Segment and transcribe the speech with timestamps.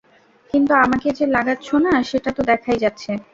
[0.53, 3.11] কিন্তু আমাকে যে লাগাচ্ছ না, সেটা তো দেখাই যাচ্ছে!